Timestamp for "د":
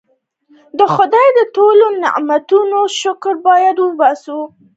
0.77-0.81, 1.37-1.39